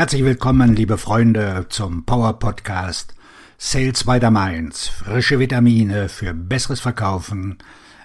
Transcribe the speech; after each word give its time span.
Herzlich 0.00 0.24
willkommen, 0.24 0.74
liebe 0.74 0.96
Freunde, 0.96 1.66
zum 1.68 2.06
Power 2.06 2.38
Podcast 2.38 3.14
Sales 3.58 4.04
by 4.04 4.18
the 4.18 4.30
Mainz. 4.30 4.88
Frische 4.88 5.38
Vitamine 5.38 6.08
für 6.08 6.32
besseres 6.32 6.80
Verkaufen 6.80 7.58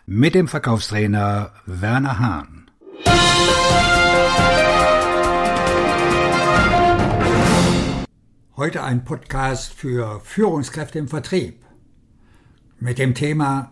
mit 0.06 0.36
dem 0.36 0.50
Verkaufstrainer 0.50 1.54
Werner 1.66 2.20
Hahn. 2.20 2.70
Heute 8.58 8.84
ein 8.84 9.06
Podcast 9.06 9.72
für 9.72 10.20
Führungskräfte 10.20 11.00
im 11.00 11.08
Vertrieb 11.08 11.64
mit 12.78 13.00
dem 13.00 13.14
Thema 13.14 13.72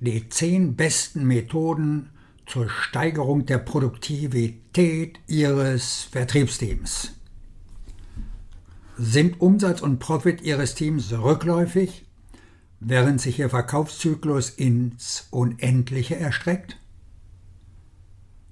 die 0.00 0.28
zehn 0.28 0.74
besten 0.74 1.24
Methoden 1.24 2.10
zur 2.46 2.68
Steigerung 2.68 3.46
der 3.46 3.58
Produktivität 3.58 5.20
Ihres 5.28 6.08
Vertriebsteams. 6.10 7.19
Sind 9.02 9.40
Umsatz 9.40 9.80
und 9.80 9.98
Profit 9.98 10.42
Ihres 10.42 10.74
Teams 10.74 11.10
rückläufig, 11.10 12.04
während 12.80 13.18
sich 13.18 13.38
Ihr 13.38 13.48
Verkaufszyklus 13.48 14.50
ins 14.50 15.26
Unendliche 15.30 16.16
erstreckt? 16.16 16.76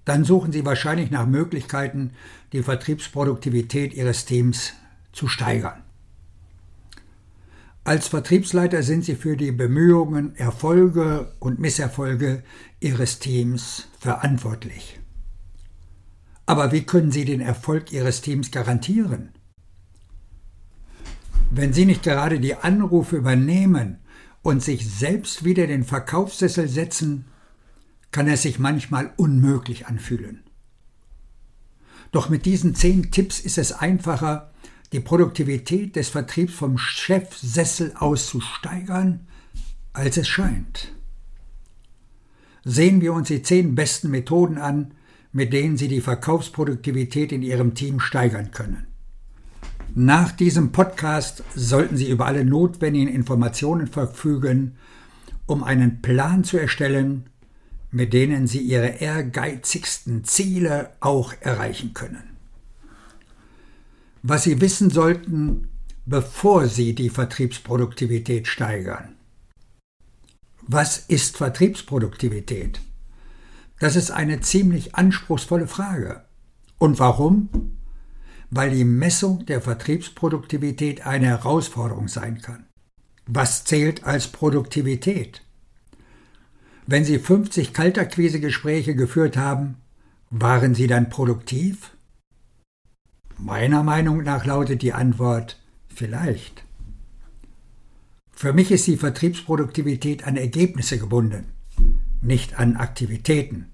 Dann 0.07 0.25
suchen 0.25 0.51
Sie 0.51 0.65
wahrscheinlich 0.65 1.11
nach 1.11 1.27
Möglichkeiten, 1.27 2.13
die 2.55 2.63
Vertriebsproduktivität 2.63 3.93
Ihres 3.93 4.25
Teams 4.25 4.73
zu 5.13 5.29
steigern. 5.29 5.83
Als 7.85 8.09
Vertriebsleiter 8.09 8.83
sind 8.83 9.05
Sie 9.05 9.17
für 9.17 9.37
die 9.37 9.53
Bemühungen, 9.53 10.35
Erfolge 10.35 11.31
und 11.41 11.59
Misserfolge 11.59 12.43
Ihres 12.81 13.19
Teams 13.19 13.89
verantwortlich. 14.01 14.99
Aber 16.47 16.73
wie 16.73 16.85
können 16.85 17.13
Sie 17.13 17.27
den 17.27 17.43
Erfolg 17.43 17.93
Ihres 17.93 18.23
Teams 18.23 18.51
garantieren? 18.51 19.35
Wenn 21.51 21.73
Sie 21.73 21.87
nicht 21.87 22.03
gerade 22.03 22.41
die 22.41 22.55
Anrufe 22.55 23.17
übernehmen 23.17 23.99
und 24.43 24.63
sich 24.63 24.89
selbst 24.89 25.45
wieder 25.45 25.67
den 25.67 25.85
Verkaufssessel 25.85 26.69
setzen, 26.69 27.25
kann 28.11 28.29
es 28.29 28.43
sich 28.43 28.59
manchmal 28.59 29.13
unmöglich 29.17 29.87
anfühlen. 29.87 30.43
Doch 32.13 32.29
mit 32.29 32.47
diesen 32.47 32.75
zehn 32.75 33.11
Tipps 33.11 33.41
ist 33.41 33.59
es 33.59 33.73
einfacher, 33.73 34.51
die 34.93 35.01
Produktivität 35.01 35.97
des 35.97 36.09
Vertriebs 36.09 36.55
vom 36.55 36.79
Chefsessel 36.79 37.93
aus 37.99 38.27
zu 38.27 38.41
steigern, 38.41 39.27
als 39.93 40.17
es 40.17 40.29
scheint. 40.29 40.95
Sehen 42.65 43.01
wir 43.01 43.13
uns 43.13 43.29
die 43.29 43.43
zehn 43.43 43.75
besten 43.75 44.11
Methoden 44.11 44.59
an, 44.59 44.95
mit 45.33 45.53
denen 45.53 45.77
Sie 45.77 45.89
die 45.89 46.01
Verkaufsproduktivität 46.01 47.33
in 47.33 47.43
Ihrem 47.43 47.75
Team 47.75 48.01
steigern 48.01 48.51
können. 48.51 48.88
Nach 49.95 50.33
diesem 50.33 50.73
Podcast 50.73 51.43
sollten 51.55 51.97
Sie 51.97 52.09
über 52.09 52.27
alle 52.27 52.45
notwendigen 52.45 53.09
Informationen 53.09 53.87
verfügen, 53.87 54.77
um 55.47 55.65
einen 55.65 56.03
Plan 56.03 56.45
zu 56.45 56.59
erstellen, 56.59 57.31
mit 57.91 58.13
denen 58.13 58.47
Sie 58.47 58.61
Ihre 58.61 59.01
ehrgeizigsten 59.01 60.25
Ziele 60.25 60.93
auch 61.01 61.33
erreichen 61.41 61.95
können. 61.95 62.37
Was 64.23 64.45
Sie 64.45 64.61
wissen 64.61 64.91
sollten, 64.91 65.69
bevor 66.05 66.69
Sie 66.69 66.95
die 66.95 67.11
Vertriebsproduktivität 67.11 68.47
steigern. 68.47 69.15
Was 70.63 70.99
ist 70.99 71.39
Vertriebsproduktivität? 71.39 72.81
Das 73.81 73.97
ist 73.97 74.11
eine 74.11 74.41
ziemlich 74.41 74.95
anspruchsvolle 74.95 75.67
Frage. 75.67 76.25
Und 76.79 76.99
warum? 76.99 77.78
Weil 78.51 78.71
die 78.71 78.85
Messung 78.85 79.45
der 79.47 79.61
Vertriebsproduktivität 79.61 81.07
eine 81.07 81.27
Herausforderung 81.27 82.09
sein 82.09 82.41
kann. 82.41 82.67
Was 83.27 83.65
zählt 83.65 84.05
als 84.05 84.29
Produktivität? 84.29 85.43
Wenn 86.87 87.05
Sie 87.05 87.19
50 87.19 87.75
Kaltakquise-Gespräche 87.75 88.95
geführt 88.95 89.37
haben, 89.37 89.77
waren 90.31 90.75
Sie 90.75 90.87
dann 90.87 91.11
produktiv? 91.11 91.95
Meiner 93.37 93.83
Meinung 93.83 94.23
nach 94.23 94.47
lautet 94.47 94.81
die 94.83 94.95
Antwort 94.95 95.61
vielleicht. 95.89 96.65
Für 98.33 98.53
mich 98.53 98.71
ist 98.71 98.87
die 98.87 98.97
Vertriebsproduktivität 98.97 100.27
an 100.27 100.37
Ergebnisse 100.37 100.99
gebunden, 100.99 101.47
nicht 102.23 102.59
an 102.59 102.77
Aktivitäten. 102.77 103.67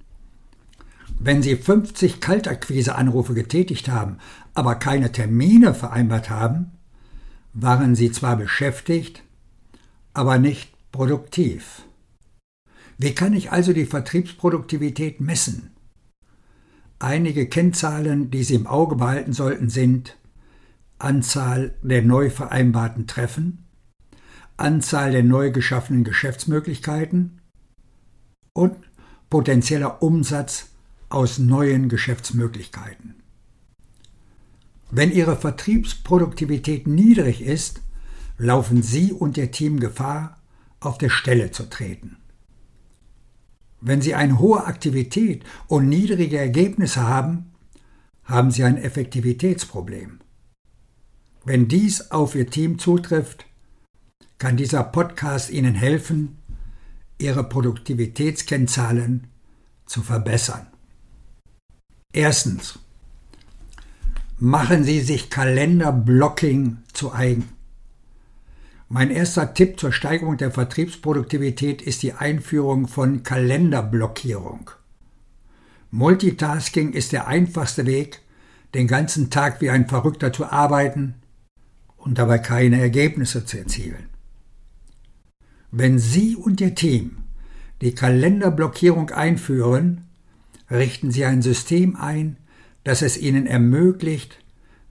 Wenn 1.18 1.42
Sie 1.42 1.56
50 1.56 2.20
Kaltakquise-Anrufe 2.20 3.34
getätigt 3.34 3.88
haben, 3.88 4.18
aber 4.54 4.76
keine 4.76 5.12
Termine 5.12 5.74
vereinbart 5.74 6.30
haben, 6.30 6.72
waren 7.52 7.94
Sie 7.94 8.10
zwar 8.10 8.36
beschäftigt, 8.36 9.22
aber 10.12 10.38
nicht 10.38 10.72
produktiv. 10.92 11.82
Wie 12.98 13.14
kann 13.14 13.32
ich 13.34 13.50
also 13.50 13.72
die 13.72 13.86
Vertriebsproduktivität 13.86 15.20
messen? 15.20 15.72
Einige 17.00 17.48
Kennzahlen, 17.48 18.30
die 18.30 18.44
Sie 18.44 18.54
im 18.54 18.66
Auge 18.66 18.96
behalten 18.96 19.32
sollten, 19.32 19.68
sind 19.68 20.16
Anzahl 20.98 21.74
der 21.82 22.02
neu 22.02 22.30
vereinbarten 22.30 23.06
Treffen, 23.06 23.64
Anzahl 24.56 25.10
der 25.10 25.24
neu 25.24 25.50
geschaffenen 25.50 26.04
Geschäftsmöglichkeiten 26.04 27.40
und 28.52 28.76
potenzieller 29.28 30.00
Umsatz 30.02 30.68
aus 31.08 31.38
neuen 31.38 31.88
Geschäftsmöglichkeiten. 31.88 33.23
Wenn 34.96 35.10
Ihre 35.10 35.36
Vertriebsproduktivität 35.36 36.86
niedrig 36.86 37.40
ist, 37.40 37.80
laufen 38.38 38.80
Sie 38.80 39.12
und 39.12 39.36
Ihr 39.36 39.50
Team 39.50 39.80
Gefahr, 39.80 40.40
auf 40.78 40.98
der 40.98 41.08
Stelle 41.08 41.50
zu 41.50 41.68
treten. 41.68 42.18
Wenn 43.80 44.00
Sie 44.00 44.14
eine 44.14 44.38
hohe 44.38 44.64
Aktivität 44.64 45.42
und 45.66 45.88
niedrige 45.88 46.38
Ergebnisse 46.38 47.08
haben, 47.08 47.50
haben 48.22 48.52
Sie 48.52 48.62
ein 48.62 48.76
Effektivitätsproblem. 48.76 50.20
Wenn 51.44 51.66
dies 51.66 52.12
auf 52.12 52.36
Ihr 52.36 52.48
Team 52.48 52.78
zutrifft, 52.78 53.46
kann 54.38 54.56
dieser 54.56 54.84
Podcast 54.84 55.50
Ihnen 55.50 55.74
helfen, 55.74 56.38
Ihre 57.18 57.42
Produktivitätskennzahlen 57.42 59.26
zu 59.86 60.02
verbessern. 60.02 60.68
Erstens. 62.12 62.78
Machen 64.38 64.82
Sie 64.82 65.00
sich 65.00 65.30
Kalenderblocking 65.30 66.78
zu 66.92 67.12
eigen. 67.12 67.48
Mein 68.88 69.10
erster 69.10 69.54
Tipp 69.54 69.78
zur 69.78 69.92
Steigerung 69.92 70.36
der 70.36 70.50
Vertriebsproduktivität 70.50 71.80
ist 71.80 72.02
die 72.02 72.14
Einführung 72.14 72.88
von 72.88 73.22
Kalenderblockierung. 73.22 74.72
Multitasking 75.92 76.92
ist 76.92 77.12
der 77.12 77.28
einfachste 77.28 77.86
Weg, 77.86 78.22
den 78.74 78.88
ganzen 78.88 79.30
Tag 79.30 79.60
wie 79.60 79.70
ein 79.70 79.86
Verrückter 79.86 80.32
zu 80.32 80.46
arbeiten 80.46 81.14
und 81.96 82.18
dabei 82.18 82.38
keine 82.38 82.80
Ergebnisse 82.80 83.46
zu 83.46 83.58
erzielen. 83.58 84.08
Wenn 85.70 86.00
Sie 86.00 86.34
und 86.34 86.60
Ihr 86.60 86.74
Team 86.74 87.18
die 87.80 87.94
Kalenderblockierung 87.94 89.10
einführen, 89.10 90.08
richten 90.70 91.12
Sie 91.12 91.24
ein 91.24 91.40
System 91.40 91.94
ein, 91.94 92.36
das 92.84 93.02
es 93.02 93.16
Ihnen 93.16 93.46
ermöglicht, 93.46 94.38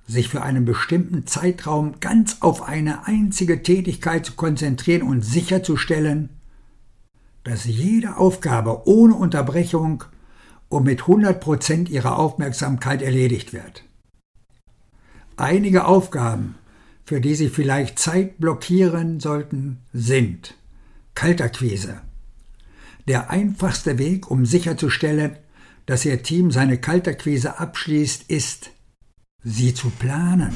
sich 0.07 0.27
für 0.27 0.41
einen 0.41 0.65
bestimmten 0.65 1.25
Zeitraum 1.25 1.99
ganz 1.99 2.37
auf 2.41 2.63
eine 2.63 3.07
einzige 3.07 3.63
Tätigkeit 3.63 4.25
zu 4.25 4.33
konzentrieren 4.33 5.03
und 5.03 5.21
sicherzustellen, 5.21 6.29
dass 7.43 7.65
jede 7.65 8.17
Aufgabe 8.17 8.87
ohne 8.87 9.15
Unterbrechung 9.15 10.03
und 10.69 10.83
mit 10.83 11.01
100 11.01 11.39
Prozent 11.39 11.89
Ihrer 11.89 12.17
Aufmerksamkeit 12.17 13.01
erledigt 13.01 13.53
wird. 13.53 13.83
Einige 15.37 15.85
Aufgaben, 15.85 16.55
für 17.05 17.21
die 17.21 17.35
Sie 17.35 17.49
vielleicht 17.49 17.99
Zeit 17.99 18.39
blockieren 18.39 19.19
sollten, 19.19 19.79
sind 19.93 20.55
Kaltakquise. 21.15 22.01
Der 23.07 23.29
einfachste 23.29 23.97
Weg, 23.97 24.31
um 24.31 24.45
sicherzustellen, 24.45 25.37
dass 25.85 26.05
Ihr 26.05 26.23
Team 26.23 26.51
seine 26.51 26.77
Kalterquise 26.77 27.59
abschließt, 27.59 28.29
ist, 28.29 28.71
sie 29.43 29.73
zu 29.73 29.89
planen. 29.89 30.55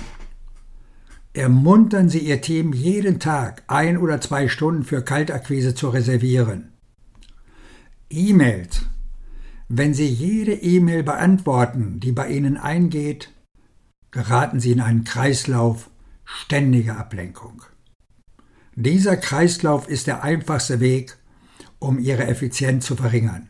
Ermuntern 1.33 2.09
Sie 2.09 2.19
Ihr 2.19 2.41
Team 2.41 2.73
jeden 2.73 3.19
Tag 3.19 3.63
ein 3.67 3.97
oder 3.97 4.21
zwei 4.21 4.47
Stunden 4.47 4.83
für 4.83 5.03
Kaltakquise 5.03 5.75
zu 5.75 5.89
reservieren. 5.89 6.71
E-Mails. 8.09 8.85
Wenn 9.69 9.93
Sie 9.93 10.07
jede 10.07 10.53
E-Mail 10.53 11.03
beantworten, 11.03 11.99
die 11.99 12.13
bei 12.13 12.29
Ihnen 12.29 12.57
eingeht, 12.57 13.33
geraten 14.11 14.59
Sie 14.59 14.71
in 14.71 14.79
einen 14.79 15.03
Kreislauf 15.03 15.89
ständiger 16.23 16.97
Ablenkung. 16.97 17.61
Dieser 18.75 19.17
Kreislauf 19.17 19.89
ist 19.89 20.07
der 20.07 20.23
einfachste 20.23 20.79
Weg, 20.79 21.17
um 21.79 21.99
Ihre 21.99 22.27
Effizienz 22.27 22.85
zu 22.85 22.95
verringern. 22.95 23.49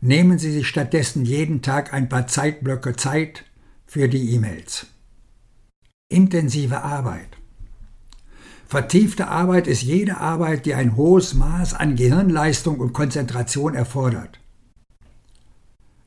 Nehmen 0.00 0.38
Sie 0.38 0.52
sich 0.52 0.68
stattdessen 0.68 1.24
jeden 1.24 1.62
Tag 1.62 1.92
ein 1.92 2.08
paar 2.08 2.26
Zeitblöcke 2.26 2.96
Zeit 2.96 3.44
für 3.86 4.08
die 4.08 4.34
E-Mails. 4.34 4.86
intensive 6.08 6.82
Arbeit. 6.82 7.36
Vertiefte 8.68 9.28
Arbeit 9.28 9.66
ist 9.66 9.82
jede 9.82 10.18
Arbeit, 10.18 10.66
die 10.66 10.74
ein 10.74 10.96
hohes 10.96 11.34
Maß 11.34 11.74
an 11.74 11.96
Gehirnleistung 11.96 12.78
und 12.78 12.92
Konzentration 12.92 13.74
erfordert. 13.74 14.40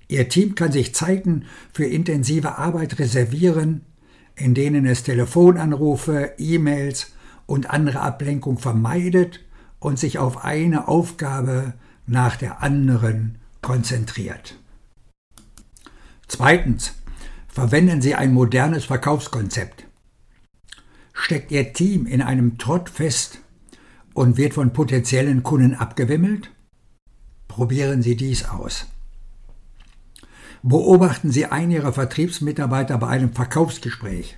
Ihr 0.08 0.30
Team 0.30 0.56
kann 0.56 0.72
sich 0.72 0.96
Zeiten 0.96 1.46
für 1.74 1.86
intensive 1.86 2.58
Arbeit 2.58 3.00
reservieren, 3.00 3.86
in 4.36 4.54
denen 4.54 4.86
es 4.86 5.04
Telefonanrufe, 5.04 6.34
E-Mails 6.38 7.14
und 7.46 7.70
andere 7.70 8.02
Ablenkung 8.02 8.58
vermeidet 8.58 9.42
und 9.80 10.00
sich 10.00 10.18
auf 10.18 10.44
eine 10.44 10.88
Aufgabe 10.88 11.74
nach 12.08 12.38
der 12.38 12.64
anderen 12.64 13.39
konzentriert. 13.62 14.56
Zweitens, 16.28 16.94
verwenden 17.48 18.02
Sie 18.02 18.16
ein 18.16 18.34
modernes 18.34 18.86
Verkaufskonzept. 18.86 19.86
Steckt 21.14 21.52
Ihr 21.52 21.74
Team 21.74 22.06
in 22.06 22.22
einem 22.22 22.58
Trott 22.58 22.90
fest 22.90 23.40
und 24.14 24.38
wird 24.38 24.54
von 24.54 24.72
potenziellen 24.72 25.44
Kunden 25.44 25.76
abgewimmelt? 25.76 26.52
Probieren 27.48 28.02
Sie 28.02 28.16
dies 28.16 28.46
aus. 28.46 28.86
Beobachten 30.62 31.32
Sie 31.32 31.46
einen 31.46 31.72
Ihrer 31.72 31.94
Vertriebsmitarbeiter 31.94 32.98
bei 32.98 33.08
einem 33.08 33.34
Verkaufsgespräch. 33.34 34.38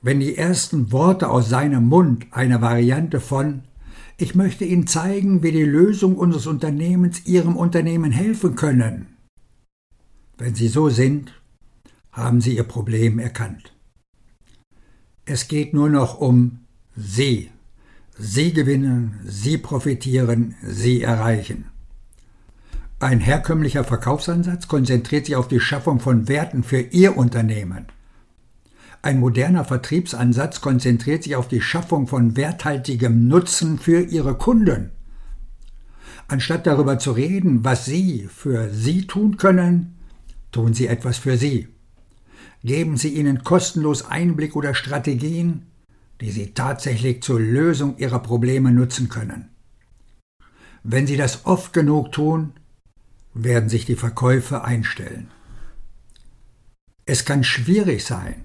Wenn 0.00 0.20
die 0.20 0.36
ersten 0.36 0.92
Worte 0.92 1.28
aus 1.28 1.48
seinem 1.48 1.88
Mund 1.88 2.26
eine 2.30 2.60
Variante 2.60 3.20
von 3.20 3.62
Ich 4.20 4.34
möchte 4.34 4.64
Ihnen 4.64 4.88
zeigen, 4.88 5.44
wie 5.44 5.52
die 5.52 5.62
Lösung 5.62 6.16
unseres 6.16 6.48
Unternehmens 6.48 7.24
Ihrem 7.24 7.56
Unternehmen 7.56 8.10
helfen 8.10 8.56
können. 8.56 9.06
Wenn 10.36 10.56
Sie 10.56 10.66
so 10.66 10.88
sind, 10.88 11.32
haben 12.10 12.40
Sie 12.40 12.56
Ihr 12.56 12.64
Problem 12.64 13.20
erkannt. 13.20 13.72
Es 15.24 15.46
geht 15.46 15.72
nur 15.72 15.88
noch 15.88 16.20
um 16.20 16.66
Sie. 16.96 17.50
Sie 18.18 18.52
gewinnen, 18.52 19.20
Sie 19.24 19.56
profitieren, 19.56 20.56
Sie 20.64 21.00
erreichen. 21.02 21.66
Ein 22.98 23.20
herkömmlicher 23.20 23.84
Verkaufsansatz 23.84 24.66
konzentriert 24.66 25.26
sich 25.26 25.36
auf 25.36 25.46
die 25.46 25.60
Schaffung 25.60 26.00
von 26.00 26.26
Werten 26.26 26.64
für 26.64 26.80
Ihr 26.80 27.16
Unternehmen. 27.16 27.86
Ein 29.00 29.20
moderner 29.20 29.64
Vertriebsansatz 29.64 30.60
konzentriert 30.60 31.22
sich 31.22 31.36
auf 31.36 31.48
die 31.48 31.60
Schaffung 31.60 32.08
von 32.08 32.36
werthaltigem 32.36 33.28
Nutzen 33.28 33.78
für 33.78 34.00
Ihre 34.00 34.36
Kunden. 34.36 34.90
Anstatt 36.26 36.66
darüber 36.66 36.98
zu 36.98 37.12
reden, 37.12 37.64
was 37.64 37.84
Sie 37.84 38.28
für 38.28 38.70
Sie 38.70 39.06
tun 39.06 39.36
können, 39.36 39.96
tun 40.50 40.74
Sie 40.74 40.88
etwas 40.88 41.18
für 41.18 41.36
Sie. 41.36 41.68
Geben 42.64 42.96
Sie 42.96 43.10
ihnen 43.10 43.44
kostenlos 43.44 44.04
Einblick 44.04 44.56
oder 44.56 44.74
Strategien, 44.74 45.66
die 46.20 46.32
Sie 46.32 46.52
tatsächlich 46.52 47.22
zur 47.22 47.38
Lösung 47.38 47.96
Ihrer 47.98 48.18
Probleme 48.18 48.72
nutzen 48.72 49.08
können. 49.08 49.48
Wenn 50.82 51.06
Sie 51.06 51.16
das 51.16 51.46
oft 51.46 51.72
genug 51.72 52.12
tun, 52.12 52.52
werden 53.32 53.68
sich 53.68 53.84
die 53.84 53.96
Verkäufe 53.96 54.64
einstellen. 54.64 55.30
Es 57.06 57.24
kann 57.24 57.44
schwierig 57.44 58.04
sein, 58.04 58.44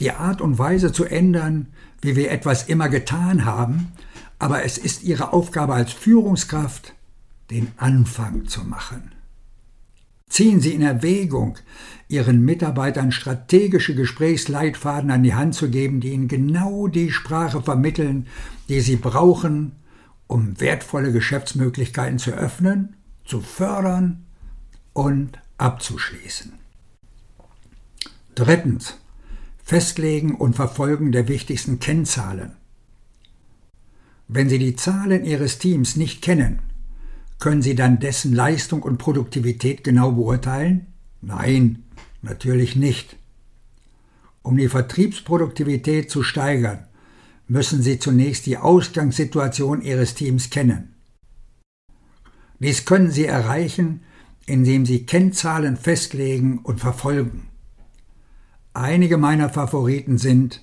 die 0.00 0.12
Art 0.12 0.40
und 0.40 0.58
Weise 0.58 0.92
zu 0.92 1.04
ändern, 1.04 1.68
wie 2.00 2.16
wir 2.16 2.30
etwas 2.30 2.68
immer 2.68 2.88
getan 2.88 3.44
haben, 3.44 3.92
aber 4.38 4.64
es 4.64 4.78
ist 4.78 5.02
Ihre 5.02 5.32
Aufgabe 5.32 5.74
als 5.74 5.92
Führungskraft, 5.92 6.94
den 7.50 7.68
Anfang 7.76 8.46
zu 8.46 8.64
machen. 8.64 9.12
Ziehen 10.28 10.60
Sie 10.60 10.74
in 10.74 10.82
Erwägung, 10.82 11.56
Ihren 12.08 12.44
Mitarbeitern 12.44 13.12
strategische 13.12 13.94
Gesprächsleitfaden 13.94 15.10
an 15.10 15.22
die 15.22 15.34
Hand 15.34 15.54
zu 15.54 15.70
geben, 15.70 16.00
die 16.00 16.12
Ihnen 16.12 16.28
genau 16.28 16.88
die 16.88 17.10
Sprache 17.10 17.62
vermitteln, 17.62 18.26
die 18.68 18.80
Sie 18.80 18.96
brauchen, 18.96 19.72
um 20.26 20.60
wertvolle 20.60 21.12
Geschäftsmöglichkeiten 21.12 22.18
zu 22.18 22.32
öffnen, 22.32 22.96
zu 23.24 23.40
fördern 23.40 24.26
und 24.92 25.38
abzuschließen. 25.58 26.52
Drittens. 28.34 28.98
Festlegen 29.68 30.36
und 30.36 30.54
Verfolgen 30.54 31.10
der 31.10 31.26
wichtigsten 31.26 31.80
Kennzahlen. 31.80 32.52
Wenn 34.28 34.48
Sie 34.48 34.60
die 34.60 34.76
Zahlen 34.76 35.24
Ihres 35.24 35.58
Teams 35.58 35.96
nicht 35.96 36.22
kennen, 36.22 36.60
können 37.40 37.62
Sie 37.62 37.74
dann 37.74 37.98
dessen 37.98 38.32
Leistung 38.32 38.84
und 38.84 38.98
Produktivität 38.98 39.82
genau 39.82 40.12
beurteilen? 40.12 40.86
Nein, 41.20 41.82
natürlich 42.22 42.76
nicht. 42.76 43.16
Um 44.42 44.56
die 44.56 44.68
Vertriebsproduktivität 44.68 46.12
zu 46.12 46.22
steigern, 46.22 46.86
müssen 47.48 47.82
Sie 47.82 47.98
zunächst 47.98 48.46
die 48.46 48.58
Ausgangssituation 48.58 49.82
Ihres 49.82 50.14
Teams 50.14 50.48
kennen. 50.48 50.94
Dies 52.60 52.84
können 52.84 53.10
Sie 53.10 53.24
erreichen, 53.24 54.02
indem 54.46 54.86
Sie 54.86 55.06
Kennzahlen 55.06 55.76
festlegen 55.76 56.58
und 56.58 56.78
verfolgen. 56.78 57.48
Einige 58.78 59.16
meiner 59.16 59.48
Favoriten 59.48 60.18
sind 60.18 60.60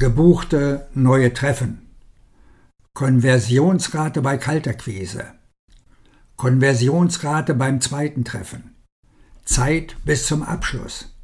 gebuchte 0.00 0.88
neue 0.94 1.32
Treffen, 1.32 1.82
Konversionsrate 2.92 4.20
bei 4.20 4.36
Kalterquise, 4.36 5.26
Konversionsrate 6.34 7.54
beim 7.54 7.80
zweiten 7.80 8.24
Treffen. 8.24 8.74
Zeit 9.44 9.94
bis 10.04 10.26
zum 10.26 10.42
Abschluss. 10.42 11.14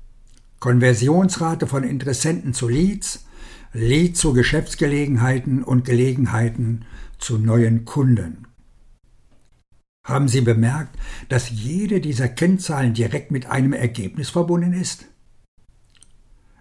Konversionsrate 0.61 1.67
von 1.67 1.83
Interessenten 1.83 2.55
zu 2.55 2.69
Leads, 2.69 3.25
Lead 3.73 4.17
zu 4.17 4.33
Geschäftsgelegenheiten 4.33 5.65
und 5.65 5.85
Gelegenheiten 5.85 6.85
zu 7.19 7.37
neuen 7.37 7.85
Kunden. 7.85 8.47
Haben 10.07 10.29
Sie 10.29 10.43
bemerkt, 10.43 10.97
dass 11.29 11.51
jede 11.51 12.01
dieser 12.01 12.29
Kennzahlen 12.29 12.95
direkt 12.95 13.33
mit 13.33 13.47
einem 13.47 13.73
Ergebnis 13.73 14.31
verbunden 14.31 14.73
ist? 14.73 15.07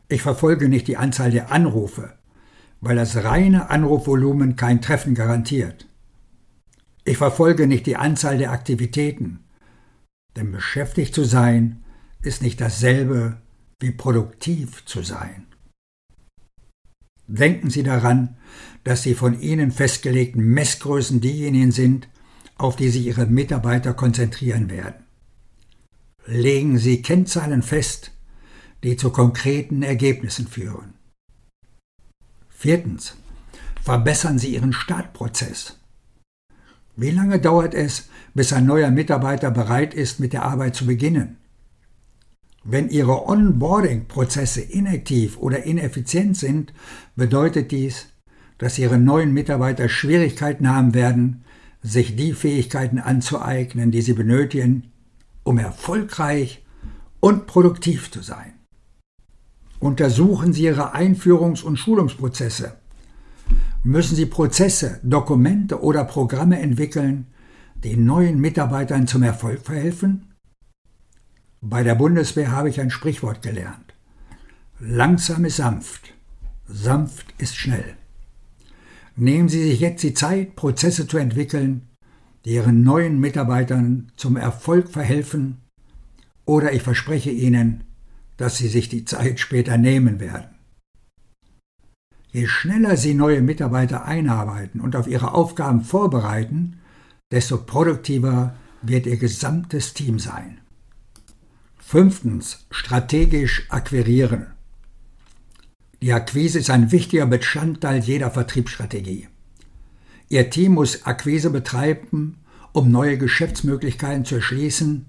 Ich 0.08 0.22
verfolge 0.22 0.70
nicht 0.70 0.88
die 0.88 0.98
Anzahl 0.98 1.32
der 1.32 1.52
Anrufe, 1.52 2.14
weil 2.82 2.96
das 2.96 3.24
reine 3.24 3.70
Anrufvolumen 3.70 4.56
kein 4.56 4.82
Treffen 4.82 5.16
garantiert. 5.16 5.88
Ich 7.04 7.18
verfolge 7.18 7.68
nicht 7.68 7.86
die 7.86 7.98
Anzahl 7.98 8.38
der 8.38 8.52
Aktivitäten, 8.52 9.40
denn 10.36 10.52
beschäftigt 10.52 11.14
zu 11.16 11.24
sein 11.24 11.84
ist 12.22 12.42
nicht 12.42 12.62
dasselbe 12.62 13.38
wie 13.80 13.92
produktiv 13.92 14.86
zu 14.86 15.02
sein. 15.02 15.48
Denken 17.28 17.70
Sie 17.70 17.84
daran, 17.84 18.38
dass 18.84 19.02
die 19.02 19.16
von 19.16 19.40
Ihnen 19.40 19.72
festgelegten 19.72 20.44
Messgrößen 20.44 21.22
diejenigen 21.22 21.72
sind, 21.72 22.08
auf 22.58 22.76
die 22.76 22.90
sich 22.90 23.06
Ihre 23.06 23.26
Mitarbeiter 23.26 23.94
konzentrieren 23.94 24.70
werden. 24.70 25.04
Legen 26.26 26.78
Sie 26.78 27.02
Kennzahlen 27.02 27.64
fest, 27.64 28.15
die 28.86 28.98
zu 28.98 29.10
konkreten 29.10 29.82
Ergebnissen 29.82 30.48
führen. 30.48 30.94
Viertens. 32.50 33.18
Verbessern 33.82 34.38
Sie 34.38 34.54
Ihren 34.54 34.74
Startprozess. 34.74 35.80
Wie 36.96 37.10
lange 37.10 37.40
dauert 37.40 37.74
es, 37.74 38.10
bis 38.36 38.54
ein 38.54 38.68
neuer 38.68 38.92
Mitarbeiter 38.92 39.50
bereit 39.50 39.94
ist, 39.96 40.20
mit 40.20 40.34
der 40.34 40.44
Arbeit 40.44 40.76
zu 40.76 40.86
beginnen? 40.86 41.38
Wenn 42.64 42.90
Ihre 42.90 43.28
Onboarding-Prozesse 43.28 44.62
inaktiv 44.62 45.38
oder 45.38 45.64
ineffizient 45.64 46.38
sind, 46.38 46.72
bedeutet 47.16 47.72
dies, 47.72 48.08
dass 48.60 48.78
Ihre 48.78 49.00
neuen 49.00 49.34
Mitarbeiter 49.34 49.90
Schwierigkeiten 49.90 50.70
haben 50.70 50.94
werden, 50.94 51.44
sich 51.82 52.16
die 52.16 52.34
Fähigkeiten 52.34 53.00
anzueignen, 53.00 53.90
die 53.90 54.02
sie 54.02 54.14
benötigen, 54.14 54.92
um 55.44 55.58
erfolgreich 55.58 56.64
und 57.20 57.48
produktiv 57.48 58.12
zu 58.12 58.22
sein. 58.22 58.54
Untersuchen 59.80 60.54
Sie 60.54 60.64
Ihre 60.64 60.96
Einführungs- 60.96 61.64
und 61.64 61.78
Schulungsprozesse 61.78 62.78
müssen 63.86 64.16
Sie 64.16 64.26
Prozesse, 64.26 65.00
Dokumente 65.04 65.82
oder 65.82 66.04
Programme 66.06 66.60
entwickeln, 66.60 67.28
die 67.84 67.96
neuen 67.96 68.42
Mitarbeitern 68.42 69.06
zum 69.06 69.22
Erfolg 69.22 69.62
verhelfen? 69.62 70.34
Bei 71.62 71.84
der 71.84 71.96
Bundeswehr 71.96 72.52
habe 72.52 72.70
ich 72.70 72.82
ein 72.82 72.90
Sprichwort 72.90 73.44
gelernt. 73.44 73.94
Langsam 74.80 75.46
ist 75.46 75.58
sanft, 75.58 76.14
sanft 76.68 77.34
ist 77.38 77.56
schnell. 77.56 77.96
Nehmen 79.16 79.50
Sie 79.50 79.64
sich 79.64 79.80
jetzt 79.80 80.04
die 80.04 80.16
Zeit, 80.16 80.56
Prozesse 80.56 81.08
zu 81.08 81.18
entwickeln, 81.18 81.88
die 82.44 82.56
Ihren 82.56 82.84
neuen 82.84 83.20
Mitarbeitern 83.20 84.12
zum 84.18 84.36
Erfolg 84.36 84.90
verhelfen, 84.90 85.62
oder 86.46 86.74
ich 86.74 86.82
verspreche 86.82 87.32
Ihnen, 87.32 87.84
dass 88.38 88.58
Sie 88.58 88.68
sich 88.68 88.90
die 88.90 89.06
Zeit 89.06 89.40
später 89.40 89.78
nehmen 89.78 90.20
werden. 90.20 90.56
Je 92.32 92.48
schneller 92.48 92.98
Sie 92.98 93.14
neue 93.14 93.42
Mitarbeiter 93.42 94.06
einarbeiten 94.06 94.82
und 94.82 94.96
auf 94.96 95.08
ihre 95.08 95.34
Aufgaben 95.34 95.82
vorbereiten, 95.82 96.82
desto 97.32 97.58
produktiver 97.58 98.56
wird 98.82 99.06
Ihr 99.06 99.18
gesamtes 99.18 99.94
Team 99.94 100.20
sein. 100.20 100.60
Fünftens. 101.78 102.66
Strategisch 102.72 103.68
akquirieren. 103.70 104.48
Die 106.02 106.12
Akquise 106.12 106.60
ist 106.60 106.70
ein 106.70 106.92
wichtiger 106.92 107.26
Bestandteil 107.26 108.00
jeder 108.00 108.32
Vertriebsstrategie. 108.32 109.30
Ihr 110.28 110.50
Team 110.50 110.74
muss 110.74 111.06
Akquise 111.06 111.52
betreiben, 111.52 112.38
um 112.74 112.92
neue 112.92 113.18
Geschäftsmöglichkeiten 113.18 114.26
zu 114.26 114.36
erschließen 114.36 115.06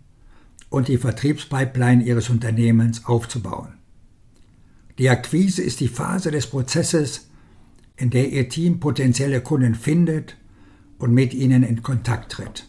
und 0.69 0.89
die 0.89 0.99
Vertriebspipeline 0.99 2.03
Ihres 2.03 2.31
Unternehmens 2.31 3.07
aufzubauen. 3.07 3.75
Die 4.99 5.11
Akquise 5.11 5.63
ist 5.63 5.81
die 5.81 5.89
Phase 5.89 6.31
des 6.31 6.47
Prozesses, 6.47 7.29
in 7.97 8.11
der 8.11 8.31
Ihr 8.31 8.49
Team 8.49 8.81
potenzielle 8.81 9.41
Kunden 9.41 9.75
findet 9.75 10.37
und 10.99 11.13
mit 11.13 11.35
ihnen 11.35 11.63
in 11.63 11.83
Kontakt 11.83 12.33
tritt. 12.33 12.67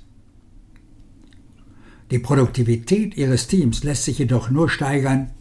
Die 2.12 2.20
Produktivität 2.20 3.18
Ihres 3.18 3.48
Teams 3.48 3.84
lässt 3.84 4.06
sich 4.06 4.20
jedoch 4.20 4.50
nur 4.50 4.70
steigern, 4.70 5.32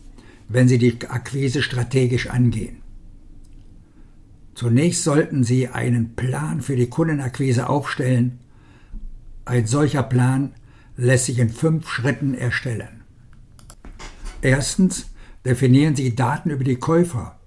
wenn 0.48 0.68
Sie 0.68 0.78
die 0.78 0.98
Akquise 1.08 1.62
strategisch 1.62 2.28
angehen. 2.28 2.82
Zunächst 4.54 5.04
sollten 5.04 5.44
Sie 5.44 5.68
einen 5.68 6.14
Plan 6.14 6.62
für 6.62 6.76
die 6.76 6.88
Kundenakquise 6.88 7.68
aufstellen. 7.68 8.38
Ein 9.44 9.66
solcher 9.66 10.02
Plan 10.02 10.54
lässt 10.96 11.26
sich 11.26 11.38
in 11.38 11.50
fünf 11.50 11.88
Schritten 11.88 12.34
erstellen. 12.34 13.02
Erstens 14.42 15.10
definieren 15.44 15.96
Sie 15.96 16.14
Daten 16.14 16.50
über 16.50 16.64
die 16.64 16.76
Käufer. 16.76 17.38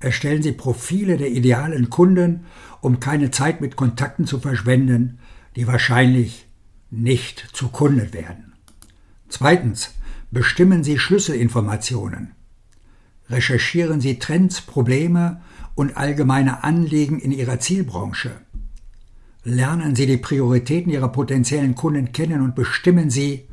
Erstellen 0.00 0.42
Sie 0.42 0.52
Profile 0.52 1.16
der 1.16 1.30
idealen 1.30 1.90
Kunden, 1.90 2.46
um 2.80 3.00
keine 3.00 3.30
Zeit 3.30 3.60
mit 3.60 3.76
Kontakten 3.76 4.26
zu 4.26 4.38
verschwenden, 4.38 5.18
die 5.56 5.66
wahrscheinlich 5.66 6.46
nicht 6.90 7.48
zu 7.52 7.68
Kunden 7.68 8.12
werden. 8.12 8.52
Zweitens 9.28 9.94
bestimmen 10.30 10.84
Sie 10.84 10.98
Schlüsselinformationen. 10.98 12.32
Recherchieren 13.28 14.00
Sie 14.00 14.18
Trends, 14.18 14.60
Probleme 14.60 15.42
und 15.74 15.96
allgemeine 15.96 16.64
Anliegen 16.64 17.18
in 17.18 17.32
Ihrer 17.32 17.60
Zielbranche. 17.60 18.30
Lernen 19.48 19.96
Sie 19.96 20.04
die 20.04 20.18
Prioritäten 20.18 20.92
Ihrer 20.92 21.08
potenziellen 21.08 21.74
Kunden 21.74 22.12
kennen 22.12 22.42
und 22.42 22.54
bestimmen 22.54 23.08
Sie, 23.08 23.48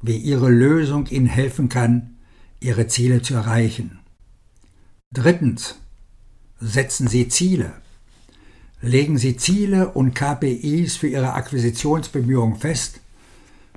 wie 0.00 0.16
Ihre 0.16 0.48
Lösung 0.48 1.08
Ihnen 1.08 1.26
helfen 1.26 1.68
kann, 1.68 2.16
Ihre 2.58 2.86
Ziele 2.86 3.20
zu 3.20 3.34
erreichen. 3.34 3.98
Drittens. 5.12 5.78
Setzen 6.58 7.06
Sie 7.06 7.28
Ziele. 7.28 7.74
Legen 8.80 9.18
Sie 9.18 9.36
Ziele 9.36 9.90
und 9.90 10.14
KPIs 10.14 10.96
für 10.96 11.08
Ihre 11.08 11.34
Akquisitionsbemühungen 11.34 12.56
fest, 12.56 13.00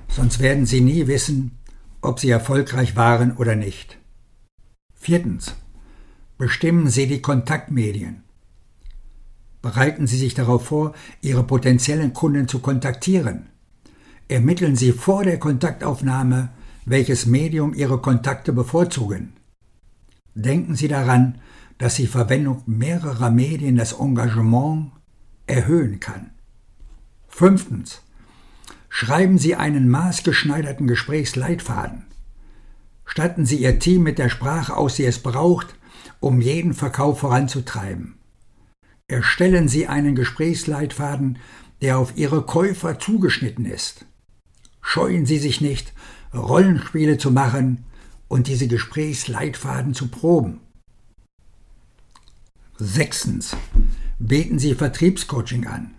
sonst 0.08 0.40
werden 0.40 0.64
Sie 0.64 0.80
nie 0.80 1.08
wissen, 1.08 1.58
ob 2.00 2.20
Sie 2.20 2.30
erfolgreich 2.30 2.96
waren 2.96 3.36
oder 3.36 3.54
nicht. 3.54 3.98
Viertens. 4.94 5.54
Bestimmen 6.38 6.88
Sie 6.88 7.06
die 7.06 7.20
Kontaktmedien. 7.20 8.22
Bereiten 9.62 10.06
Sie 10.06 10.16
sich 10.16 10.34
darauf 10.34 10.66
vor, 10.66 10.94
Ihre 11.20 11.44
potenziellen 11.44 12.14
Kunden 12.14 12.48
zu 12.48 12.60
kontaktieren. 12.60 13.50
Ermitteln 14.28 14.76
Sie 14.76 14.92
vor 14.92 15.24
der 15.24 15.38
Kontaktaufnahme, 15.38 16.50
welches 16.86 17.26
Medium 17.26 17.74
Ihre 17.74 18.00
Kontakte 18.00 18.52
bevorzugen. 18.52 19.34
Denken 20.34 20.76
Sie 20.76 20.88
daran, 20.88 21.38
dass 21.78 21.96
die 21.96 22.06
Verwendung 22.06 22.62
mehrerer 22.66 23.30
Medien 23.30 23.76
das 23.76 23.92
Engagement 23.92 24.92
erhöhen 25.46 26.00
kann. 26.00 26.30
Fünftens. 27.28 28.02
Schreiben 28.88 29.38
Sie 29.38 29.56
einen 29.56 29.88
maßgeschneiderten 29.88 30.86
Gesprächsleitfaden. 30.86 32.06
Statten 33.04 33.46
Sie 33.46 33.56
Ihr 33.56 33.78
Team 33.78 34.02
mit 34.02 34.18
der 34.18 34.28
Sprache 34.28 34.76
aus, 34.76 34.96
die 34.96 35.04
es 35.04 35.18
braucht, 35.20 35.74
um 36.20 36.40
jeden 36.40 36.74
Verkauf 36.74 37.20
voranzutreiben. 37.20 38.19
Erstellen 39.10 39.66
Sie 39.66 39.88
einen 39.88 40.14
Gesprächsleitfaden, 40.14 41.38
der 41.82 41.98
auf 41.98 42.16
Ihre 42.16 42.42
Käufer 42.42 43.00
zugeschnitten 43.00 43.64
ist. 43.64 44.06
Scheuen 44.82 45.26
Sie 45.26 45.38
sich 45.38 45.60
nicht, 45.60 45.92
Rollenspiele 46.32 47.18
zu 47.18 47.32
machen 47.32 47.84
und 48.28 48.46
diese 48.46 48.68
Gesprächsleitfaden 48.68 49.94
zu 49.94 50.06
proben. 50.06 50.60
Sechstens. 52.78 53.56
Beten 54.20 54.60
Sie 54.60 54.76
Vertriebscoaching 54.76 55.66
an. 55.66 55.90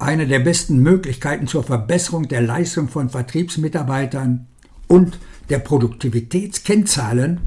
Eine 0.00 0.26
der 0.26 0.40
besten 0.40 0.78
Möglichkeiten 0.78 1.46
zur 1.46 1.62
Verbesserung 1.62 2.26
der 2.26 2.40
Leistung 2.40 2.88
von 2.88 3.10
Vertriebsmitarbeitern 3.10 4.48
und 4.88 5.20
der 5.50 5.60
Produktivitätskennzahlen 5.60 7.42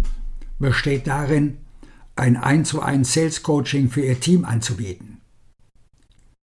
besteht 0.60 1.08
darin, 1.08 1.58
ein 2.16 2.38
1 2.38 2.70
zu 2.70 2.82
1 2.82 3.12
Sales 3.12 3.44
Coaching 3.44 3.90
für 3.90 4.02
Ihr 4.02 4.20
Team 4.20 4.46
anzubieten. 4.46 5.22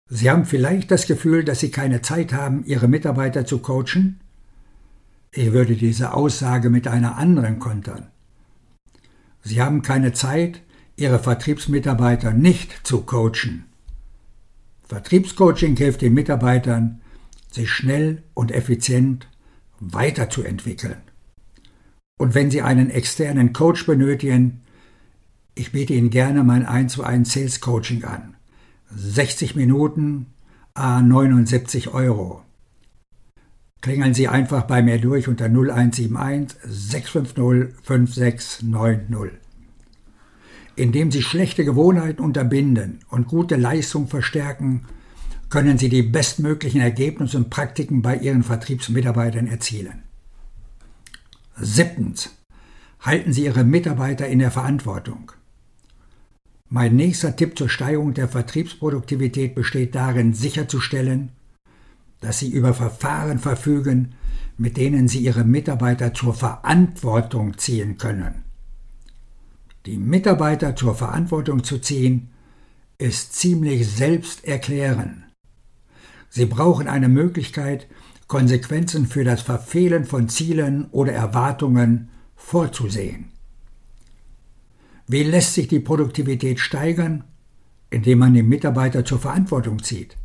Sie 0.08 0.30
haben 0.30 0.46
vielleicht 0.46 0.90
das 0.90 1.06
Gefühl, 1.06 1.44
dass 1.44 1.60
Sie 1.60 1.70
keine 1.70 2.00
Zeit 2.00 2.32
haben, 2.32 2.64
Ihre 2.64 2.88
Mitarbeiter 2.88 3.44
zu 3.44 3.58
coachen? 3.58 4.20
Ich 5.30 5.52
würde 5.52 5.76
diese 5.76 6.14
Aussage 6.14 6.70
mit 6.70 6.88
einer 6.88 7.16
anderen 7.16 7.58
kontern. 7.58 8.08
Sie 9.42 9.60
haben 9.60 9.82
keine 9.82 10.14
Zeit, 10.14 10.62
Ihre 10.96 11.18
Vertriebsmitarbeiter 11.18 12.32
nicht 12.32 12.87
zu 12.87 13.02
coachen. 13.02 13.66
Vertriebscoaching 14.88 15.76
hilft 15.76 16.00
den 16.00 16.14
Mitarbeitern, 16.14 17.02
sich 17.52 17.70
schnell 17.70 18.22
und 18.32 18.50
effizient 18.50 19.28
weiterzuentwickeln. 19.80 20.96
Und 22.18 22.34
wenn 22.34 22.50
Sie 22.50 22.62
einen 22.62 22.88
externen 22.88 23.52
Coach 23.52 23.84
benötigen, 23.84 24.62
ich 25.59 25.73
biete 25.73 25.93
Ihnen 25.93 26.11
gerne 26.11 26.45
mein 26.45 26.65
1 26.65 26.93
zu 26.93 27.03
1 27.03 27.33
Sales 27.33 27.61
Coaching 27.61 28.05
an. 28.05 28.37
60 28.95 29.57
Minuten, 29.57 30.27
a 30.75 31.03
79 31.03 31.88
Euro. 31.88 32.43
Klingeln 33.81 34.15
Sie 34.15 34.29
einfach 34.29 34.62
bei 34.62 34.83
mir 34.83 35.00
durch 35.00 35.29
unter 35.29 35.47
0171 35.47 36.59
650 36.65 37.77
5690. 37.83 39.38
Indem 40.77 41.11
Sie 41.11 41.23
schlechte 41.23 41.65
Gewohnheiten 41.65 42.23
unterbinden 42.23 43.00
und 43.09 43.27
gute 43.27 43.57
Leistung 43.57 44.07
verstärken, 44.07 44.85
können 45.49 45.77
Sie 45.77 45.88
die 45.88 46.03
bestmöglichen 46.03 46.81
Ergebnisse 46.81 47.37
und 47.37 47.50
Praktiken 47.50 48.00
bei 48.00 48.17
Ihren 48.17 48.45
Vertriebsmitarbeitern 48.45 49.49
erzielen. 49.49 50.05
Siebtens. 51.57 52.31
Halten 53.00 53.33
Sie 53.33 53.45
Ihre 53.45 53.65
Mitarbeiter 53.65 54.29
in 54.29 54.38
der 54.38 54.50
Verantwortung. 54.50 55.33
Mein 56.70 56.96
nächster 56.96 57.34
Tipp 57.34 57.56
zur 57.56 57.70
Steigerung 57.70 58.12
der 58.12 58.28
Vertriebsproduktivität 58.28 59.54
besteht 59.54 59.94
darin, 59.94 60.34
sicherzustellen, 60.34 61.30
dass 62.20 62.40
Sie 62.40 62.50
über 62.50 62.75
Verfahren 62.75 63.38
verfügen, 63.38 64.14
mit 64.58 64.76
denen 64.76 65.08
Sie 65.08 65.20
Ihre 65.20 65.44
Mitarbeiter 65.44 66.12
zur 66.12 66.34
Verantwortung 66.34 67.56
ziehen 67.56 67.96
können. 67.96 68.44
Die 69.87 69.96
Mitarbeiter 69.96 70.76
zur 70.76 70.94
Verantwortung 70.94 71.64
zu 71.64 71.78
ziehen, 71.78 72.28
ist 72.98 73.34
ziemlich 73.34 73.88
selbsterklärend. 73.88 75.25
Sie 76.28 76.44
brauchen 76.44 76.88
eine 76.88 77.08
Möglichkeit, 77.08 77.87
Konsequenzen 78.26 79.06
für 79.06 79.25
das 79.25 79.40
Verfehlen 79.40 80.04
von 80.04 80.28
Zielen 80.28 80.88
oder 80.90 81.12
Erwartungen 81.12 82.10
vorzusehen. 82.37 83.30
Wie 85.09 85.23
lässt 85.23 85.55
sich 85.55 85.69
die 85.69 85.81
Produktivität 85.81 86.61
steigern? 86.61 87.25
Indem 87.91 88.19
man 88.19 88.35
den 88.35 88.47
Mitarbeiter 88.47 89.07
zur 89.07 89.19
Verantwortung 89.19 89.83
zieht. 89.83 90.19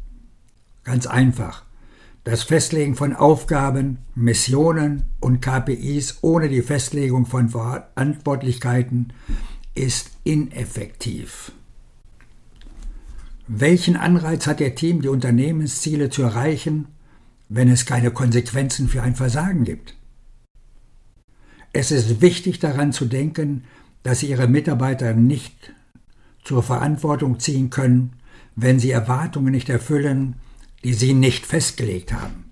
Ganz 0.84 1.08
einfach. 1.08 1.64
Das 2.26 2.44
Festlegen 2.44 2.96
von 2.96 3.14
Aufgaben, 3.14 4.00
Missionen 4.14 5.06
und 5.22 5.42
KPIs 5.42 6.20
ohne 6.22 6.50
die 6.50 6.62
Festlegung 6.62 7.26
von 7.26 7.50
Verantwortlichkeiten 7.50 9.14
ist 9.74 10.12
ineffektiv. 10.26 11.54
Welchen 13.48 13.96
Anreiz 13.96 14.48
hat 14.48 14.60
der 14.60 14.76
Team, 14.76 15.02
die 15.02 15.10
Unternehmensziele 15.10 16.10
zu 16.10 16.24
erreichen, 16.24 16.88
wenn 17.48 17.70
es 17.70 17.86
keine 17.86 18.12
Konsequenzen 18.12 18.90
für 18.90 19.02
ein 19.02 19.16
Versagen 19.16 19.64
gibt? 19.64 19.96
Es 21.72 21.92
ist 21.92 22.22
wichtig 22.22 22.60
daran 22.60 22.94
zu 22.94 23.06
denken, 23.06 23.64
dass 24.04 24.20
Sie 24.20 24.30
Ihre 24.30 24.48
Mitarbeiter 24.48 25.14
nicht 25.14 25.74
zur 26.44 26.62
Verantwortung 26.62 27.40
ziehen 27.40 27.70
können, 27.70 28.14
wenn 28.56 28.80
sie 28.80 28.92
Erwartungen 28.92 29.52
nicht 29.52 29.70
erfüllen, 29.70 30.36
die 30.84 30.94
Sie 30.94 31.14
nicht 31.14 31.46
festgelegt 31.46 32.14
haben. 32.14 32.52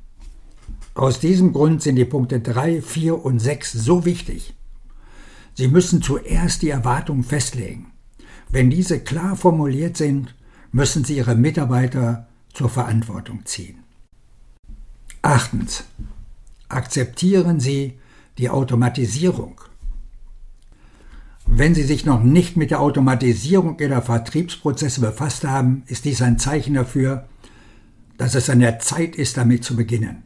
Aus 0.94 1.20
diesem 1.20 1.54
Grund 1.54 1.82
sind 1.82 1.96
die 1.96 2.06
Punkte 2.06 2.40
3, 2.40 2.82
4 2.82 3.24
und 3.24 3.40
6 3.40 3.72
so 3.74 4.06
wichtig. 4.06 4.54
Sie 5.54 5.68
müssen 5.68 6.02
zuerst 6.02 6.62
die 6.62 6.70
Erwartungen 6.70 7.24
festlegen. 7.24 7.92
Wenn 8.50 8.70
diese 8.70 9.00
klar 9.00 9.36
formuliert 9.36 9.98
sind, 9.98 10.36
müssen 10.72 11.04
Sie 11.04 11.18
Ihre 11.18 11.36
Mitarbeiter 11.36 12.28
zur 12.54 12.70
Verantwortung 12.70 13.46
ziehen. 13.46 13.84
Achtens. 15.22 15.84
Akzeptieren 16.68 17.60
Sie 17.60 18.00
die 18.38 18.50
Automatisierung. 18.50 19.62
Wenn 21.54 21.76
Sie 21.76 21.84
sich 21.84 22.06
noch 22.06 22.24
nicht 22.24 22.56
mit 22.56 22.72
der 22.72 22.80
Automatisierung 22.80 23.78
Ihrer 23.78 24.02
Vertriebsprozesse 24.02 25.02
befasst 25.02 25.44
haben, 25.44 25.84
ist 25.88 26.06
dies 26.06 26.22
ein 26.22 26.40
Zeichen 26.40 26.76
dafür, 26.76 27.28
dass 28.18 28.36
es 28.36 28.50
an 28.50 28.62
der 28.62 28.80
Zeit 28.80 29.18
ist, 29.18 29.36
damit 29.36 29.66
zu 29.66 29.76
beginnen. 29.76 30.24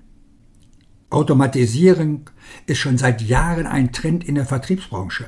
Automatisierung 1.10 2.30
ist 2.68 2.78
schon 2.78 3.00
seit 3.00 3.24
Jahren 3.24 3.66
ein 3.66 3.92
Trend 3.92 4.24
in 4.24 4.36
der 4.36 4.46
Vertriebsbranche. 4.46 5.26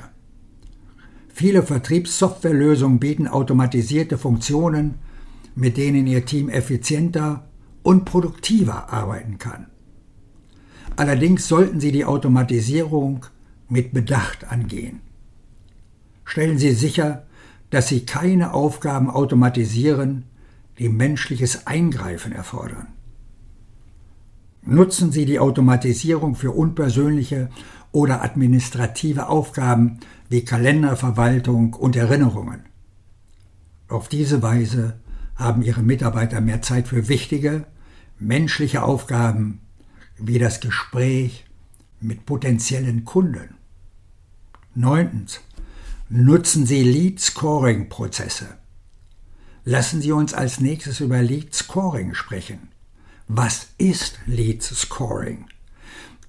Viele 1.34 1.64
Vertriebssoftwarelösungen 1.64 3.00
bieten 3.00 3.26
automatisierte 3.26 4.18
Funktionen, 4.18 4.94
mit 5.56 5.76
denen 5.76 6.06
Ihr 6.06 6.24
Team 6.24 6.48
effizienter 6.48 7.48
und 7.82 8.04
produktiver 8.04 8.92
arbeiten 8.92 9.38
kann. 9.38 9.66
Allerdings 10.94 11.48
sollten 11.48 11.80
Sie 11.80 11.90
die 11.90 12.04
Automatisierung 12.04 13.26
mit 13.68 13.92
Bedacht 13.92 14.48
angehen. 14.48 15.00
Stellen 16.28 16.58
Sie 16.58 16.72
sicher, 16.72 17.24
dass 17.70 17.88
Sie 17.88 18.04
keine 18.04 18.52
Aufgaben 18.52 19.08
automatisieren, 19.08 20.24
die 20.78 20.90
menschliches 20.90 21.66
Eingreifen 21.66 22.32
erfordern. 22.32 22.88
Nutzen 24.60 25.10
Sie 25.10 25.24
die 25.24 25.38
Automatisierung 25.38 26.34
für 26.34 26.50
unpersönliche 26.50 27.48
oder 27.92 28.22
administrative 28.22 29.28
Aufgaben 29.30 30.00
wie 30.28 30.44
Kalenderverwaltung 30.44 31.72
und 31.72 31.96
Erinnerungen. 31.96 32.66
Auf 33.88 34.08
diese 34.08 34.42
Weise 34.42 34.98
haben 35.34 35.62
Ihre 35.62 35.82
Mitarbeiter 35.82 36.42
mehr 36.42 36.60
Zeit 36.60 36.88
für 36.88 37.08
wichtige, 37.08 37.64
menschliche 38.18 38.82
Aufgaben 38.82 39.60
wie 40.18 40.38
das 40.38 40.60
Gespräch 40.60 41.46
mit 42.02 42.26
potenziellen 42.26 43.06
Kunden. 43.06 43.54
Neuntens. 44.74 45.40
Nutzen 46.10 46.64
Sie 46.64 46.84
Lead-Scoring-Prozesse. 46.84 48.56
Lassen 49.64 50.00
Sie 50.00 50.10
uns 50.10 50.32
als 50.32 50.58
nächstes 50.58 51.00
über 51.00 51.20
Lead-Scoring 51.20 52.14
sprechen. 52.14 52.68
Was 53.26 53.66
ist 53.76 54.18
Lead-Scoring? 54.24 55.44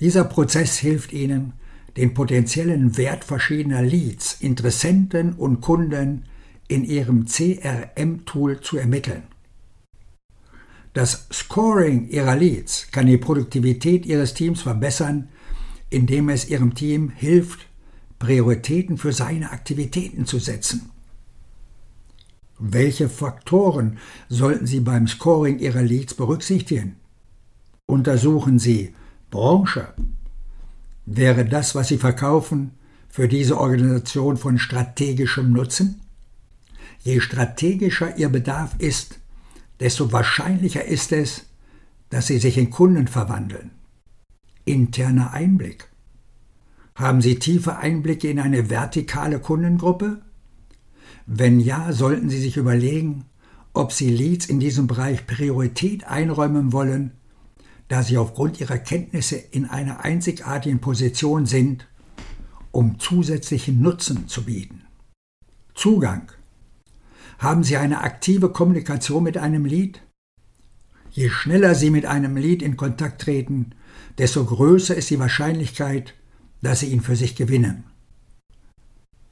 Dieser 0.01 0.25
Prozess 0.25 0.77
hilft 0.77 1.13
Ihnen, 1.13 1.53
den 1.95 2.13
potenziellen 2.13 2.97
Wert 2.97 3.23
verschiedener 3.23 3.81
Leads, 3.81 4.41
Interessenten 4.41 5.31
und 5.31 5.61
Kunden 5.61 6.25
in 6.67 6.83
Ihrem 6.83 7.25
CRM-Tool 7.25 8.59
zu 8.59 8.75
ermitteln. 8.75 9.23
Das 10.91 11.25
Scoring 11.31 12.09
Ihrer 12.09 12.35
Leads 12.35 12.91
kann 12.91 13.05
die 13.05 13.17
Produktivität 13.17 14.05
Ihres 14.05 14.33
Teams 14.33 14.61
verbessern, 14.61 15.29
indem 15.89 16.27
es 16.27 16.49
Ihrem 16.49 16.75
Team 16.75 17.11
hilft, 17.11 17.68
Prioritäten 18.19 18.97
für 18.97 19.13
seine 19.13 19.51
Aktivitäten 19.51 20.25
zu 20.25 20.39
setzen. 20.39 20.91
Welche 22.59 23.07
Faktoren 23.07 23.97
sollten 24.27 24.67
Sie 24.67 24.81
beim 24.81 25.07
Scoring 25.07 25.59
Ihrer 25.59 25.81
Leads 25.81 26.13
berücksichtigen? 26.13 26.97
Untersuchen 27.85 28.59
Sie 28.59 28.93
Branche. 29.31 29.93
Wäre 31.05 31.45
das, 31.45 31.73
was 31.73 31.87
Sie 31.87 31.97
verkaufen, 31.97 32.71
für 33.07 33.27
diese 33.27 33.57
Organisation 33.57 34.37
von 34.37 34.59
strategischem 34.59 35.51
Nutzen? 35.51 36.01
Je 37.01 37.21
strategischer 37.21 38.17
Ihr 38.17 38.29
Bedarf 38.29 38.75
ist, 38.77 39.19
desto 39.79 40.11
wahrscheinlicher 40.11 40.83
ist 40.83 41.13
es, 41.13 41.45
dass 42.09 42.27
Sie 42.27 42.39
sich 42.39 42.57
in 42.57 42.69
Kunden 42.69 43.07
verwandeln. 43.07 43.71
Interner 44.65 45.31
Einblick. 45.31 45.88
Haben 46.99 47.21
Sie 47.21 47.39
tiefe 47.39 47.77
Einblicke 47.77 48.29
in 48.29 48.39
eine 48.39 48.69
vertikale 48.69 49.39
Kundengruppe? 49.39 50.21
Wenn 51.25 51.61
ja, 51.61 51.93
sollten 51.93 52.29
Sie 52.29 52.41
sich 52.41 52.57
überlegen, 52.57 53.23
ob 53.73 53.93
Sie 53.93 54.09
Leads 54.09 54.47
in 54.47 54.59
diesem 54.59 54.87
Bereich 54.87 55.25
Priorität 55.25 56.03
einräumen 56.03 56.73
wollen, 56.73 57.11
da 57.87 58.03
Sie 58.03 58.17
aufgrund 58.17 58.59
Ihrer 58.59 58.77
Kenntnisse 58.77 59.37
in 59.37 59.63
einer 59.63 60.03
einzigartigen 60.03 60.79
Position 60.79 61.45
sind, 61.45 61.87
um 62.71 62.99
zusätzlichen 62.99 63.81
Nutzen 63.81 64.27
zu 64.27 64.43
bieten. 64.43 64.81
Zugang. 65.75 66.33
Haben 67.37 67.63
Sie 67.63 67.77
eine 67.77 68.01
aktive 68.01 68.49
Kommunikation 68.49 69.23
mit 69.23 69.37
einem 69.37 69.63
Lead? 69.63 70.01
Je 71.11 71.29
schneller 71.29 71.75
Sie 71.75 71.91
mit 71.91 72.05
einem 72.05 72.35
Lead 72.35 72.61
in 72.61 72.75
Kontakt 72.75 73.21
treten, 73.21 73.71
desto 74.17 74.43
größer 74.43 74.95
ist 74.95 75.09
die 75.09 75.19
Wahrscheinlichkeit, 75.19 76.13
dass 76.61 76.81
Sie 76.81 76.87
ihn 76.87 77.01
für 77.01 77.15
sich 77.15 77.35
gewinnen. 77.35 77.85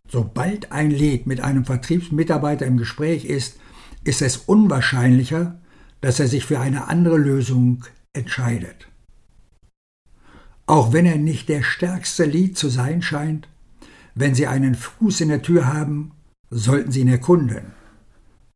Sobald 0.09 0.71
ein 0.71 0.91
Lead 0.91 1.27
mit 1.27 1.41
einem 1.41 1.65
Vertriebsmitarbeiter 1.65 2.65
im 2.65 2.77
Gespräch 2.77 3.25
ist, 3.25 3.57
ist 4.03 4.21
es 4.21 4.37
unwahrscheinlicher, 4.37 5.59
dass 6.01 6.19
er 6.19 6.27
sich 6.27 6.45
für 6.45 6.59
eine 6.59 6.87
andere 6.87 7.17
Lösung 7.17 7.83
entscheidet. 8.13 8.87
Auch 10.65 10.93
wenn 10.93 11.05
er 11.05 11.17
nicht 11.17 11.49
der 11.49 11.63
stärkste 11.63 12.25
Lead 12.25 12.57
zu 12.57 12.69
sein 12.69 13.01
scheint, 13.01 13.47
wenn 14.15 14.33
Sie 14.33 14.47
einen 14.47 14.75
Fuß 14.75 15.21
in 15.21 15.29
der 15.29 15.41
Tür 15.41 15.71
haben, 15.73 16.11
sollten 16.49 16.91
Sie 16.91 17.01
ihn 17.01 17.07
erkunden. 17.07 17.73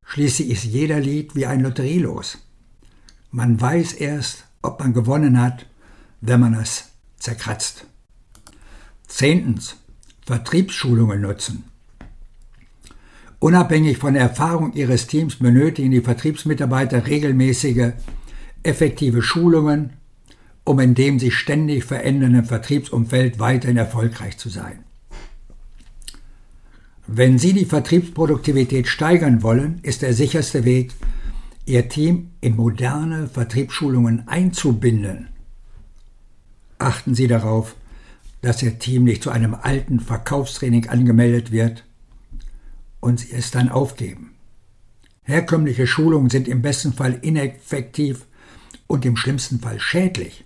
Schließlich 0.06 0.50
ist 0.50 0.64
jeder 0.64 1.00
Lied 1.00 1.36
wie 1.36 1.46
ein 1.46 1.62
Lotterielos. 1.62 2.40
Man 3.30 3.60
weiß 3.60 3.94
erst, 3.94 4.46
ob 4.62 4.80
man 4.80 4.94
gewonnen 4.94 5.40
hat, 5.40 5.68
wenn 6.20 6.40
man 6.40 6.54
es 6.54 6.90
zerkratzt. 7.18 7.86
Zehntens. 9.12 9.76
Vertriebsschulungen 10.26 11.22
nutzen. 11.22 11.66
Unabhängig 13.40 13.98
von 13.98 14.14
der 14.14 14.24
Erfahrung 14.24 14.74
Ihres 14.74 15.08
Teams 15.08 15.36
benötigen 15.36 15.92
die 15.92 16.02
Vertriebsmitarbeiter 16.02 17.08
regelmäßige, 17.08 17.94
effektive 18.64 19.22
Schulungen, 19.22 19.94
um 20.64 20.80
in 20.80 20.96
dem 20.96 21.20
sich 21.20 21.36
ständig 21.36 21.84
verändernden 21.84 22.46
Vertriebsumfeld 22.46 23.40
weiterhin 23.40 23.78
erfolgreich 23.78 24.38
zu 24.38 24.50
sein. 24.50 24.84
Wenn 27.08 27.38
Sie 27.38 27.52
die 27.52 27.66
Vertriebsproduktivität 27.66 28.88
steigern 28.88 29.44
wollen, 29.44 29.80
ist 29.82 30.04
der 30.04 30.14
sicherste 30.14 30.64
Weg, 30.64 30.94
Ihr 31.66 31.90
Team 31.90 32.32
in 32.40 32.56
moderne 32.56 33.28
Vertriebsschulungen 33.28 34.28
einzubinden. 34.28 35.28
Achten 36.78 37.14
Sie 37.14 37.28
darauf, 37.28 37.76
dass 38.42 38.62
Ihr 38.64 38.80
Team 38.80 39.04
nicht 39.04 39.24
zu 39.24 39.30
einem 39.30 39.54
alten 39.54 40.00
Verkaufstraining 40.00 40.90
angemeldet 40.90 41.52
wird 41.52 41.86
und 43.00 43.20
Sie 43.20 43.32
es 43.32 43.52
dann 43.52 43.70
aufgeben. 43.70 44.34
Herkömmliche 45.24 45.88
Schulungen 45.88 46.30
sind 46.30 46.48
im 46.48 46.62
besten 46.62 46.94
Fall 46.94 47.20
ineffektiv 47.22 48.26
und 48.88 49.06
im 49.06 49.16
schlimmsten 49.16 49.60
Fall 49.60 49.80
schädlich. 49.80 50.46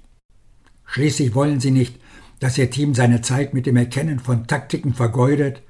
Schließlich 0.85 1.33
wollen 1.33 1.59
Sie 1.59 1.71
nicht, 1.71 1.99
dass 2.39 2.57
Ihr 2.57 2.69
Team 2.69 2.93
seine 2.93 3.21
Zeit 3.21 3.53
mit 3.53 3.65
dem 3.65 3.77
Erkennen 3.77 4.19
von 4.19 4.45
Taktiken 4.45 4.93
vergeudet, 4.93 5.61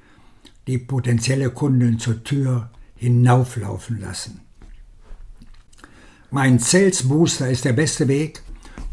die 0.66 0.78
potenzielle 0.78 1.50
Kunden 1.50 1.98
zur 1.98 2.24
Tür 2.24 2.70
hinauflaufen 2.96 4.00
lassen. 4.00 4.40
Mein 6.30 6.58
Sales 6.58 7.04
Booster 7.04 7.48
ist 7.48 7.64
der 7.64 7.72
beste 7.72 8.08
Weg, 8.08 8.42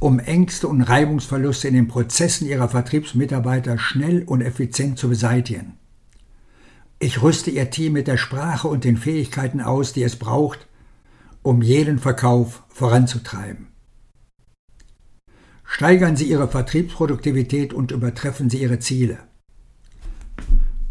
um 0.03 0.19
Ängste 0.19 0.67
und 0.67 0.81
Reibungsverluste 0.81 1.69
in 1.69 1.75
den 1.75 1.87
Prozessen 1.87 2.45
Ihrer 2.45 2.67
Vertriebsmitarbeiter 2.67 3.77
schnell 3.77 4.23
und 4.23 4.41
effizient 4.41 4.99
zu 4.99 5.07
beseitigen. 5.07 5.77
Ich 6.99 7.21
rüste 7.21 7.51
Ihr 7.51 7.69
Team 7.69 7.93
mit 7.93 8.07
der 8.07 8.17
Sprache 8.17 8.67
und 8.67 8.83
den 8.83 8.97
Fähigkeiten 8.97 9.61
aus, 9.61 9.93
die 9.93 10.03
es 10.03 10.17
braucht, 10.17 10.67
um 11.41 11.61
jeden 11.61 11.99
Verkauf 11.99 12.63
voranzutreiben. 12.67 13.67
Steigern 15.63 16.17
Sie 16.17 16.25
Ihre 16.25 16.49
Vertriebsproduktivität 16.49 17.73
und 17.73 17.91
übertreffen 17.91 18.49
Sie 18.49 18.61
Ihre 18.61 18.79
Ziele. 18.79 19.19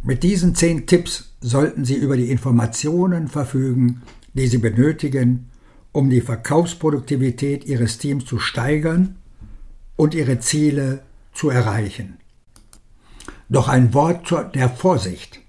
Mit 0.03 0.23
diesen 0.23 0.55
zehn 0.55 0.87
Tipps 0.87 1.35
sollten 1.43 1.85
Sie 1.85 1.97
über 1.97 2.17
die 2.17 2.31
Informationen 2.31 3.29
verfügen, 3.29 4.01
die 4.33 4.47
Sie 4.47 4.57
benötigen, 4.57 5.51
um 5.93 6.11
die 6.11 6.21
Verkaufsproduktivität 6.21 7.65
Ihres 7.65 7.99
Teams 7.99 8.25
zu 8.25 8.39
steigern 8.39 9.17
und 9.97 10.15
Ihre 10.15 10.41
Ziele 10.41 11.03
zu 11.33 11.51
erreichen. 11.51 12.19
Doch 13.49 13.69
ein 13.69 13.95
Wort 13.95 14.31
der 14.55 14.71
Vorsicht. 14.71 15.41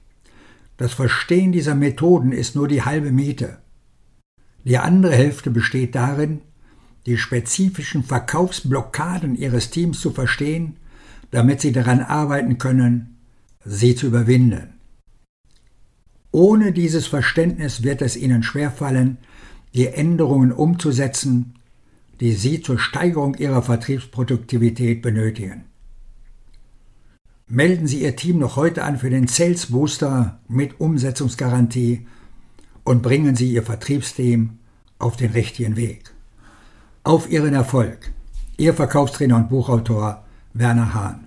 Das 0.78 0.94
Verstehen 0.94 1.52
dieser 1.52 1.76
Methoden 1.76 2.32
ist 2.32 2.56
nur 2.56 2.68
die 2.68 2.84
halbe 2.84 3.12
Miete. 3.12 3.60
Die 4.66 4.78
andere 4.78 5.16
Hälfte 5.16 5.50
besteht 5.50 5.96
darin, 5.96 6.42
die 7.06 7.18
spezifischen 7.18 8.04
Verkaufsblockaden 8.04 9.36
Ihres 9.36 9.70
Teams 9.70 10.00
zu 10.00 10.12
verstehen, 10.12 10.78
damit 11.32 11.62
Sie 11.62 11.72
daran 11.72 12.02
arbeiten 12.02 12.58
können, 12.58 13.14
sie 13.66 13.96
zu 13.96 14.08
überwinden. 14.08 14.80
Ohne 16.32 16.72
dieses 16.72 17.08
Verständnis 17.08 17.84
wird 17.84 18.02
es 18.02 18.18
ihnen 18.18 18.44
schwerfallen, 18.44 19.18
die 19.74 19.88
Änderungen 19.88 20.52
umzusetzen, 20.52 21.56
die 22.20 22.34
sie 22.34 22.62
zur 22.62 22.80
Steigerung 22.80 23.36
ihrer 23.36 23.62
Vertriebsproduktivität 23.62 25.02
benötigen. 25.02 25.66
Melden 27.48 27.88
Sie 27.88 28.02
Ihr 28.02 28.16
Team 28.16 28.40
noch 28.40 28.56
heute 28.56 28.84
an 28.84 28.98
für 28.98 29.10
den 29.10 29.28
Sales 29.28 29.68
Booster 29.68 30.40
mit 30.48 30.80
Umsetzungsgarantie 30.80 32.08
und 32.84 33.04
bringen 33.04 33.36
Sie 33.36 33.52
Ihr 33.52 33.64
Vertriebsteam 33.64 34.58
auf 34.98 35.18
den 35.18 35.32
richtigen 35.32 35.76
Weg. 35.76 36.12
Auf 37.04 37.30
Ihren 37.30 37.54
Erfolg. 37.54 38.12
Ihr 38.58 38.74
Verkaufstrainer 38.74 39.36
und 39.36 39.50
Buchautor 39.50 40.24
Werner 40.54 40.94
Hahn. 40.94 41.26